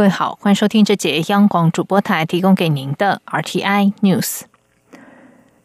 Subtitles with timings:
[0.00, 4.40] 各位好，欢迎收听这节央广主播台提供给您的 RTI News。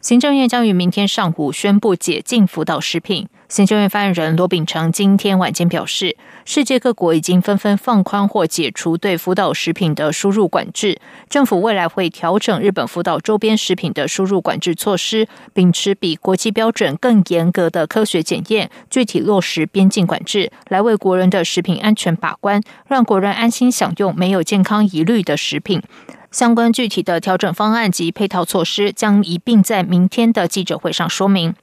[0.06, 3.26] 行政院将于明天上午宣布解禁福岛食品。
[3.48, 25.82] 行政院发言人罗秉成今天晚间表示，世界各国已经纷纷放宽或解除对福岛食品的输入管制，政府未来会调整日本福岛周边食品的输入管制措施，秉持比国际标准更严格的科学检验，具体落实边境管制，来为国人的食品安全把关，让国人安心享用没有健康疑虑的食品。
[26.30, 31.54] 相关具体的调整方案及配套措施将一并在明天的记者会上说明。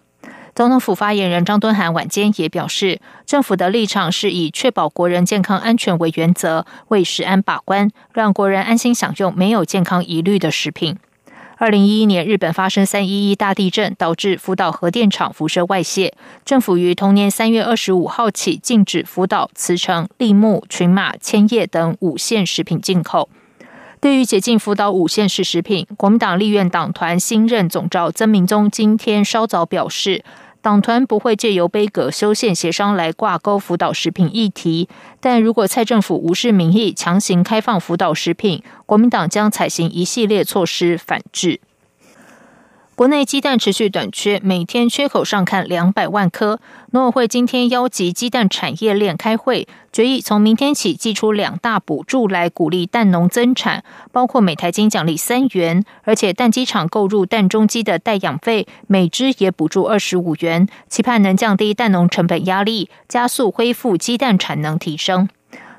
[0.56, 10.98] 总统府发言人张敦涵晚间也表示，政府的立场是以确保国人健康安全为原则，为食安把关，让国人安心享用没有健康疑虑的食品。
[11.58, 16.14] 二零一一年，日本发生三一一大地震，导致福岛核电厂辐射外泄，
[16.46, 23.30] 政府于同年三月二十五号起禁止福岛茨城、立木、群马、千叶等五县食品进口。
[24.04, 30.26] 对于解禁福岛五县市食品，国民党立院党团新任总召曾明宗今天稍早表示。
[30.62, 34.90] 党团不会借由杯葛修宪协商来挂钩辅导食品议题，
[35.22, 41.62] 但如果蔡政府无视民意，强行开放辅导食品，国民党将采行一系列措施反制。
[42.96, 46.60] 国内鸡蛋持续短缺，每天缺口上看两百万颗。
[46.92, 65.28] 农委会今天邀集鸡蛋产业链开会，决议从明天起寄出两大补助来鼓励蛋农增产，包括每台金奖励三元，而且蛋鸡场购入蛋中鸡的代养费每只也补助二十五元，期盼能降低蛋农成本压力，加速恢复鸡蛋产能提升。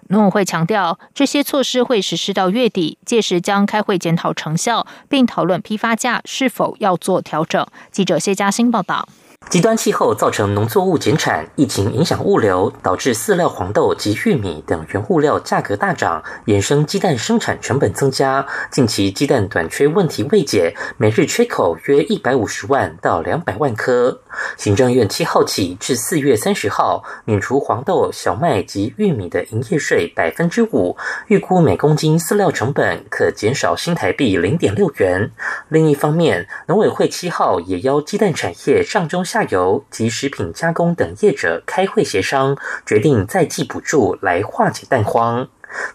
[0.09, 7.67] 农委会强调，这些措施会实施到月底，届时将开会检讨成效，并讨论批发价是否要做调整。
[7.91, 9.09] 记者谢嘉欣报道。
[9.51, 18.45] 极端气候造成农作物减产，疫情影响物流，导致饲料、黄豆及玉米等原物料价格大涨，衍生鸡蛋生产成本增加。
[18.73, 24.21] 近期鸡蛋短缺问题未解，每日缺口约一百五十万到两百万颗。
[24.57, 30.97] 行政院七号起至四月三十号，免除黄豆、小麦及玉米的营业税百分之五，
[31.29, 35.31] 预估每公斤饲料成本可减少新台币零点六元。
[35.69, 39.25] 另一方面，农委会七号也邀鸡蛋产业上中。
[39.34, 42.56] 下游及食品加工等业者开会协商，
[42.86, 45.48] 决定再计补助来化解蛋荒。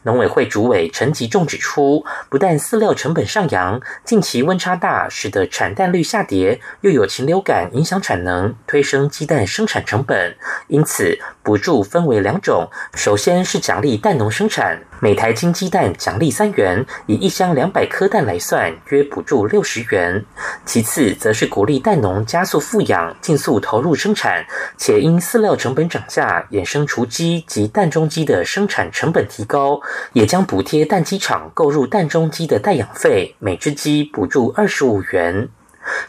[0.03, 10.35] 农委会主委陈吉仲指出，不但饲料成本上扬，近期温差大，使得产蛋率下跌，又有禽流感影响产能，推升鸡蛋生产成本。
[10.67, 20.21] 因此，补助分为两种：首先是奖励蛋农生产，每台金鸡蛋奖励三元，以一箱两百颗蛋来算，约补助六十元；
[20.65, 24.45] 其次，则是鼓励蛋农加速富养，尽速投入生产，
[24.77, 29.79] 且因饲料成本涨价，衍生雏鸡及蛋中鸡的生产成本提高。
[30.11, 35.47] 也将补贴蛋鸡场购入蛋中鸡的代养费，每只鸡补助二十五元。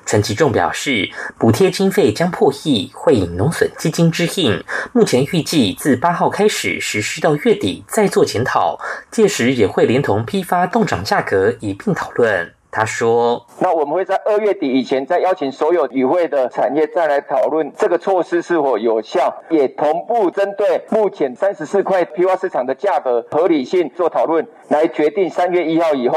[0.07, 1.09] 陈其仲表示，
[1.39, 4.63] 补贴经费将破亿，会引农损基金之应。
[4.93, 8.79] 目前预计自八号开始实施到月底再做检讨，
[9.11, 12.53] 届时也会连同批发冻涨价格一并讨论。
[12.73, 26.17] 他说：“那我们会在二月底以前再邀请所有与会的产业再来讨论这个措施是否有效，也同步针对目前三十四块批发市场的价格合理性做讨论，来决定三月一号以后。”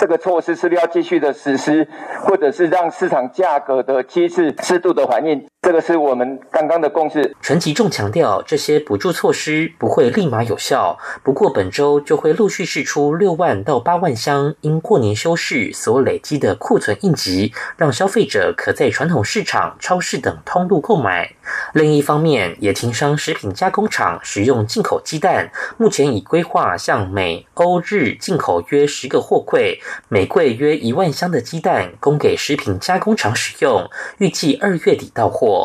[0.00, 1.86] 这个措施是不是要继续的实施，
[2.24, 5.46] 或者是让市场价格的机制适度的反应？
[5.62, 7.36] 这个是我们刚刚的共识。
[7.42, 21.34] 陈吉仲强调，这些补助措施不会立马有效，不过本周就会陆续释出六万到八万箱因过年休市所累积的库存应急，让消费者可在传统市场、超市等通路购买。
[21.74, 29.78] 另一方面，也停商食品加工厂使用进口鸡蛋，目前已规划向美、欧、日进口约十个货柜。
[30.08, 33.86] 每柜约一万箱的鸡蛋供给食品加工厂使用，
[34.18, 35.59] 预计二月底到货。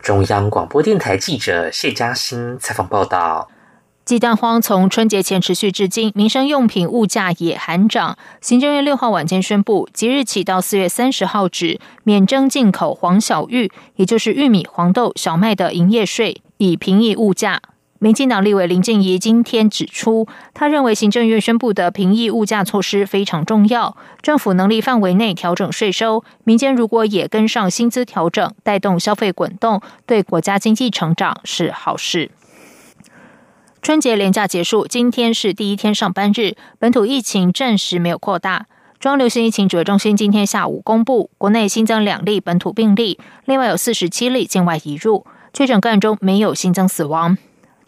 [0.00, 3.48] 中央广播电台记者谢嘉欣采访报道。
[4.04, 8.16] 鸡蛋荒从春节前持续至今，民生用品物价也喊涨。
[8.40, 17.60] 行政院六号晚间宣布，即日起到四月三十号止，免征进口黄小玉，也就是玉米、黄豆、小麦的营业税，以平抑物价。
[18.00, 32.30] 民进党立委林静怡今天指出，他认为行政院宣布的平抑物价措施非常重要，政府能力范围内调整税收，民间如果也跟上薪资调整，带动消费滚动，对国家经济成长是好事。
[33.82, 38.66] 春节连假结束，今天是第一天上班日，本土疫情暂时没有扩大。
[39.00, 47.36] 中央流行疫情指挥中心今天下午公布，国内新增两例本土病例，另外有四十七例境外移入，确诊个案中没有新增死亡。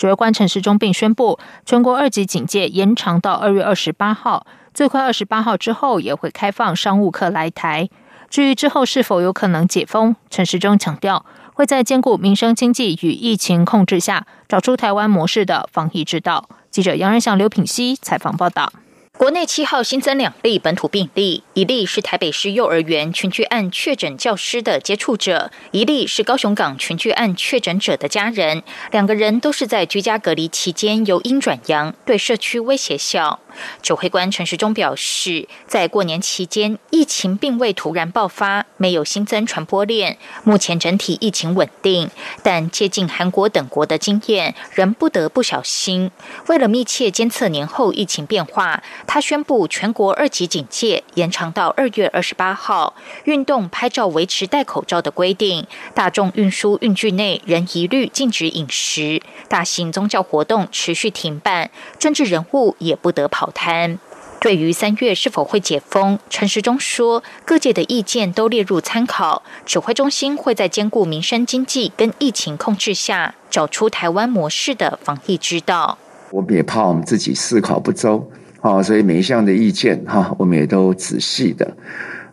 [0.01, 7.87] 指挥官陈时中并宣布，全国二级警戒延长到二月二十八号，最快二十八号之后也会开放商务客来台。
[8.31, 16.49] 至于之后是否有可能解封，陈时中强调，会在兼顾民生经济与疫情控制下，找出台湾模式的防疫之道。
[16.71, 18.73] 记者杨仁祥、刘品熙采访报道。
[19.21, 28.63] 国内七号新增两例本土病例，一例是台北市幼儿园群聚案确诊教师的接触者，一例是高雄港群聚案确诊者的家人。
[28.91, 33.41] 两个人都是在居家隔离期间由阴转阳，对社区威胁小。
[33.83, 42.09] 指挥官陈时中表示，在过年期间，疫情并未突然爆发，没有新增传播链，目前整体疫情稳定。
[42.43, 46.11] 但接近韩国等国的经验，仍不得不小心。
[46.47, 48.83] 为了密切监测年后疫情变化。
[49.13, 63.99] 他宣布全国二级警戒延长到二月二十八号，运动拍照维持戴口罩的规定，大众运输运具内仍一律禁止饮食，大型宗教活动持续停办，政治人物也不得跑摊。
[64.41, 75.99] 对于三月是否会解封，陈时中说，各界的意见都列入参考，指挥中心会在兼顾民生经济跟疫情控制下，找出台湾模式的防疫之道。
[76.31, 78.31] 我们也怕我们自己思考不周。
[78.63, 81.75] 好，所以每一项的意见哈，我们也都仔细的，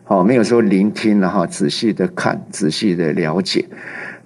[0.04, 3.64] 好，没有说聆听了哈，仔细的看，仔细的了解，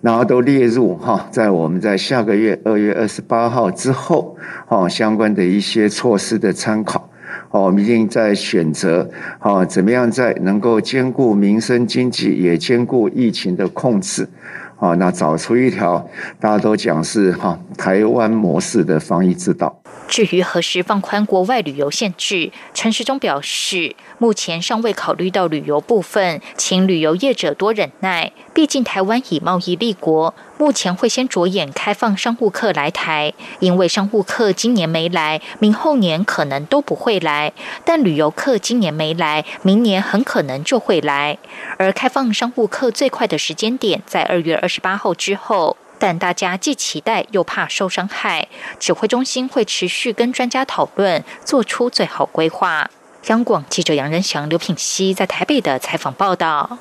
[0.01, 7.09] 然后都列入哈，在我们在下个月二月二十八号之后，哦，相关的一些措施的参考，
[7.51, 9.09] 哦，我们一定在选择，
[9.41, 14.29] 哦，怎么样在能够兼顾民生经济，也兼顾疫情的控制，
[14.77, 16.05] 啊，那找出一条
[16.41, 19.81] 大家都讲是哈台湾模式的防疫之道。
[20.13, 28.31] 至于何时放宽国外旅游限制，陈时中表示，目前尚未考虑到旅游部分，请旅游业者多忍耐。
[28.53, 37.51] 毕竟台湾以贸易立国，目前会先着眼开放商务客来台，因为商务客今年没来，明后年可能都不会来；
[37.83, 41.39] 但旅游客今年没来，明年很可能就会来。
[41.79, 45.79] 而开放商务客最快的时间点在二月二十八号之后。
[46.03, 48.49] 但大家既期待又怕受伤害，
[48.81, 52.91] 指挥中心会持续跟专家讨论，做出最好规划。
[53.29, 56.79] 央广记者杨仁祥、刘品熙在台北的采访报道。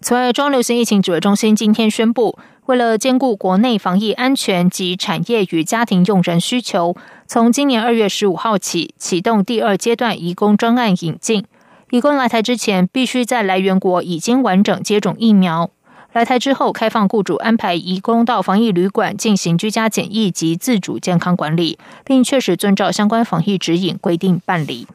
[0.00, 6.96] 此外，中流行疫情指挥中心今天宣布，为了兼顾国内防疫安全及产业与家庭用人需求，
[7.26, 11.44] 从今年二月十五号起启动第二阶段移工专案引进。
[11.90, 15.68] 移工来台之前，必须在来源国已经完整接种疫苗。
[16.12, 24.88] 来台之后，开放雇主安排移工到防疫旅馆进行居家检疫及自主健康管理，并确实遵照相关防疫指引规定办理。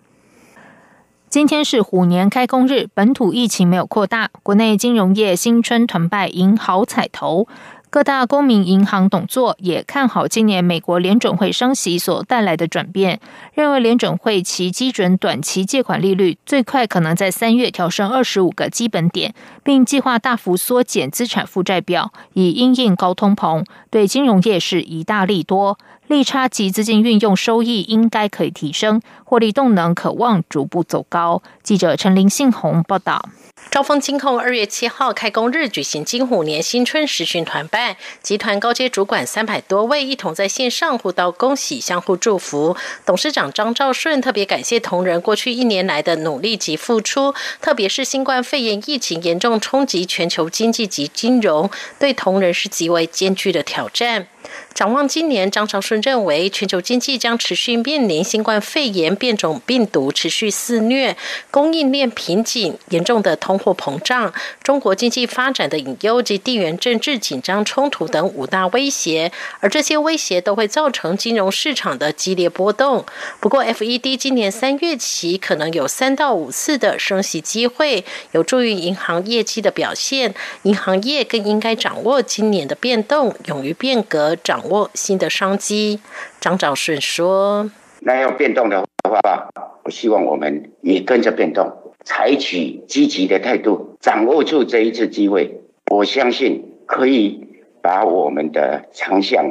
[1.29, 7.47] 今天是虎年开工日，本土疫情没有扩大，国内金融业新春团拜迎好彩头。
[7.95, 13.21] 各大公民银行董座也看好今年美国联准会升息所带来的转变，
[13.53, 19.33] 认为联准会其基准短期借款利率最快可能在三月调升二十五个基本点，
[19.63, 25.77] 并计划大幅缩减资产负债表，以因应高通膨，对金融业是一大利多，
[26.07, 31.41] 利差及资金运用收益应该可以提升，获利动能可望逐步走高。
[31.63, 33.29] 记者陈林信宏报道。
[33.71, 42.77] 招丰金控二月七号开工日举行金虎年新春实训团拜，集团高阶主管三百多位一同在线上互道恭喜，相互祝福。
[43.05, 54.27] 董事长张兆顺特别感谢同仁过去一年来的努力及付出，特别是新冠肺炎疫情严重冲击全球经济及金融，对同仁是极为艰巨的挑战。
[54.73, 61.15] 展望今年，张长顺认为，全球经济将持续面临新冠肺炎变种病毒持续肆虐、
[61.49, 73.05] 供应链瓶颈、严重的通货膨胀、中国经济发展的隐忧及地缘政治紧张冲突等五大威胁，而这些威胁都会造成金融市场的激烈波动。
[73.39, 80.35] 不过，FED 今年三月起可能有三到五次的升息机会，有助于银行业绩的表现。
[80.63, 84.34] 银行业更应该掌握今年的变动，勇于变革。
[84.43, 85.99] 掌握新的商机，
[86.39, 87.69] 张兆顺说
[88.01, 89.49] ：“那要变动的话，
[89.83, 91.71] 我希望我们也跟着变动，
[92.03, 95.61] 采取积极的态度，掌握住这一次机会。
[95.91, 97.47] 我相信可以
[97.81, 99.49] 把我们的长项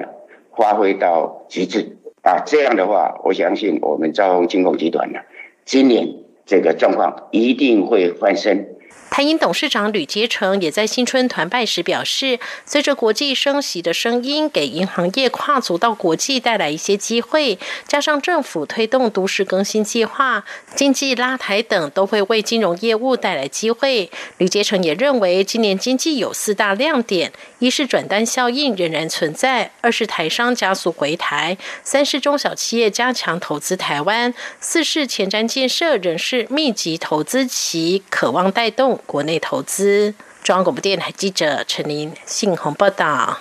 [0.57, 2.43] 发挥到极致啊！
[2.45, 5.21] 这样的话，我相信我们兆丰金控集团呢，
[5.65, 6.09] 今年
[6.45, 8.71] 这个状况一定会翻身。”
[9.11, 24.11] 台银董事长吕杰成也在新春团拜时表示，随着国际升息的声音，给银行业跨足到国际带来一些机会，加上政府推动都市更新计划、经济拉抬等，都会为金融业务带来机会。
[24.39, 38.84] 吕杰成也认为，今年经济有四大亮点：一是转单效应仍然存在；二是台商加速回台；三是中小企业加强投资台湾；四是前瞻建设仍是密集投资期，渴望带动。
[39.07, 43.39] 国内投资，中央广播电台记者陈琳信鸿报道。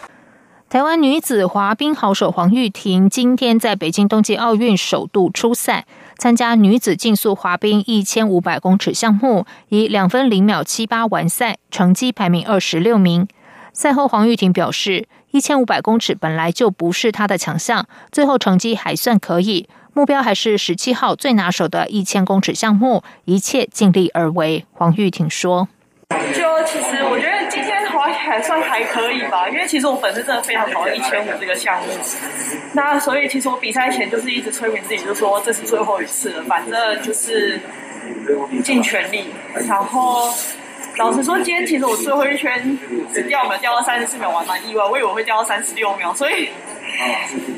[0.69, 5.85] 台湾女子滑冰好手黄玉婷今天在北京冬季奥运首度出赛，
[6.17, 13.27] 参加女子竞速滑冰一千五百公尺项目，以两分零秒七八完赛，成绩排名二十六名。
[13.71, 19.67] 赛后，黄玉婷表示，一千五百公尺本来就不是他的强项，最后成绩还算可以。
[19.95, 24.63] 目标还是十七号最拿手的一千公尺项目，一切尽力而为。
[24.73, 25.67] 黄玉婷说
[26.09, 31.87] ：“就其实我觉得今天滑还算还可以吧，因为其实我本身真的非常讨厌一千五这个项目。
[32.73, 37.59] 那所以其实我比赛前就是一直催眠自己，就说这是最后一次了，反正就是
[38.63, 39.25] 尽全力。
[39.67, 40.31] 然后
[40.97, 42.77] 老实说，今天其实我最后一圈
[43.13, 46.49] 只掉秒掉到三十四秒，我蛮意外，我以为会掉到三十六秒，所以。”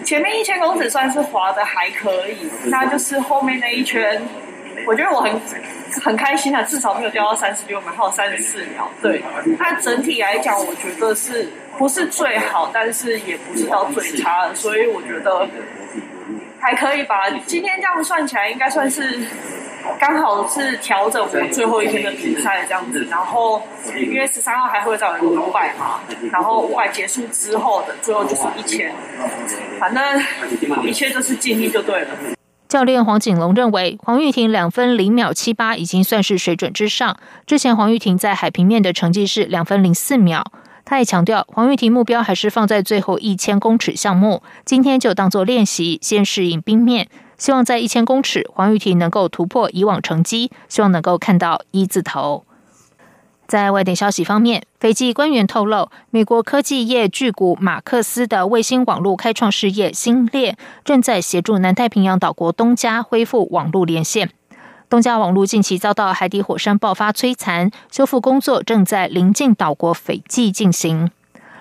[0.06, 4.22] 前面一千公尺算是滑的还可以，那就是后面那一圈，
[4.88, 5.42] 我觉得我很
[6.04, 8.90] 很开心啊，至少没有掉到三十六秒，还有三十四秒。
[9.02, 9.22] 对，
[9.60, 15.46] 它整体来讲，我觉得是不是最好，但是也不是到最差的，所以我觉得
[16.62, 17.30] 还可以吧。
[17.46, 19.20] 今天这样算起来，应该算是。
[20.00, 23.62] 刚好是调整我们最后一天的比赛这样子，然后
[23.96, 26.00] 因为十三号还会再有五百嘛，
[26.32, 28.94] 然后五百结束之后的最后就是一千，
[29.80, 30.04] 反正
[30.84, 32.10] 一切都是尽力就对了。
[32.68, 37.16] 教练黄景龙认为，黄玉婷两分零秒七八已经算是水准之上。
[37.46, 40.52] 之前黄玉婷在海平面的成绩是两分零四秒。
[40.84, 47.08] 他也强调，黄玉婷目标还是放在最后一千公尺项目，今天就当做练习，先适应冰面。
[47.38, 52.44] 希望在一千公尺，黄玉婷能够突破以往成绩，希望能够看到一字头。
[53.48, 64.32] 在外电消息方面，斐济官员透露，美国科技业巨股马克思的卫星网络开创事业星链，正在协助南太平洋岛国东加恢复网络连线。
[64.90, 71.12] 东加网络近期遭到海底火山爆发摧残，修复工作正在临近岛国斐济进行。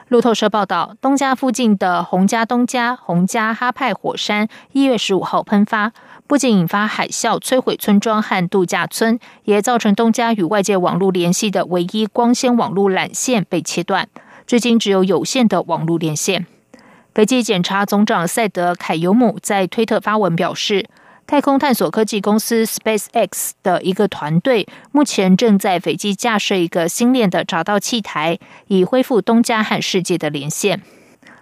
[0.09, 5.93] 路透社报道，东加附近的洪加东加洪加哈派火山一月十五号喷发，
[6.27, 14.09] 不仅引发海啸，摧毁村庄和度假村，也造成东加与外界网络联系的唯一光纤网络缆线被切断，
[14.47, 16.47] 至今只有有限的网络连线。
[17.13, 20.87] 北极检察总长赛德凯尤姆在推特发文表示。
[21.27, 28.39] 太空探索科技公司 SpaceX 的一个团队目前正在斐济架设一个星链的找到器台，
[28.69, 30.83] 以恢复东加和世界的连线。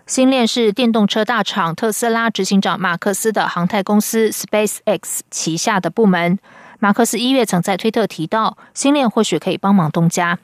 [0.07, 6.39] 星链是电动车大厂特斯拉执行长马克思的航太公司 SpaceX 旗下的部门。
[6.79, 10.39] 马克思一月曾在推特提到，星链或许可以帮忙东加。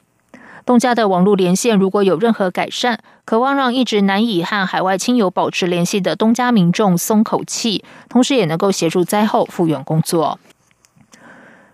[0.65, 10.39] 东家的网络连线如果有任何改善，渴望让一直难以和海外亲友保持联系的东家民众松口气，同时也能够协助灾后复原工作。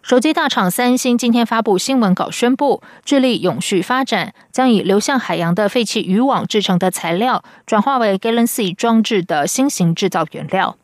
[0.02, 10.78] 手机大厂三星今天发布新闻稿，宣布致力永续发展，将以流向海洋的废弃渔网制成的材料，转化为 Galaxy 装置的新型制造原料。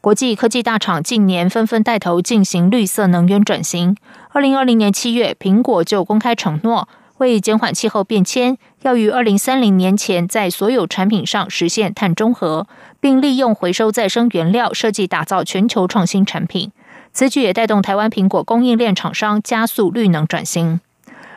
[0.00, 3.96] 国际科技大厂近年纷纷带头进行绿色能源转型。
[4.30, 6.88] 二零二零年七月，苹果就公开承诺。
[7.18, 12.66] 为减缓气候变迁，要于二零三零年前在所有产品上实现碳中和，
[13.00, 16.70] 并利用回收再生原料设计打造全球创新产品。
[17.12, 20.80] 此举也带动台湾苹果供应链厂商加速绿能转型。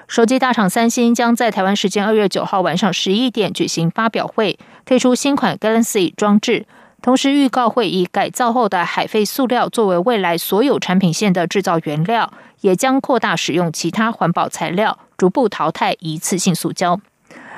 [0.08, 6.66] 手机大厂三星将在台湾时间二月九号晚上十一点举行发表会，推出新款 Galaxy 装置，
[7.02, 14.98] 同时预告会以改造后的海废塑料作为未来所有产品线的制造原料，也将扩大使用其他环保材料。
[15.20, 17.00] 逐步淘汰一次性塑胶。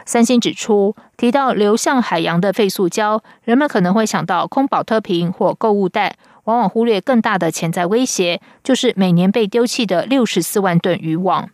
[0.04, 11.52] 三星指出，提到流向海洋的废塑胶，人们可能会想到空保特瓶或购物袋，往往忽略更大的潜在威胁，就是每年被丢弃的六十四万吨渔网。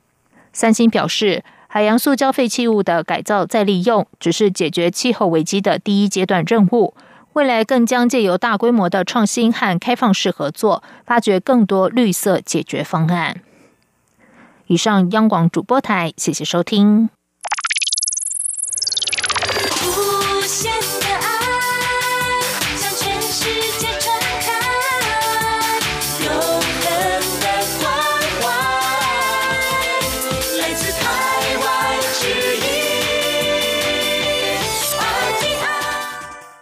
[0.53, 6.93] 三星表示，海洋塑胶废弃物的改造再利用只是解决气候危机的第一阶段任务，
[7.33, 13.41] 未来更将借由大规模的创新和开放式合作，发掘更多绿色解决方案。
[14.67, 17.09] 以上央广主播台，谢谢收听。